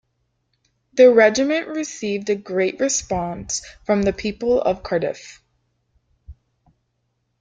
The 0.93 1.13
regiment 1.13 1.67
received 1.67 2.31
a 2.31 2.35
great 2.35 2.79
response 2.79 3.63
from 3.85 4.01
the 4.01 4.11
people 4.13 4.59
of 4.59 4.81
Cardiff. 4.81 5.43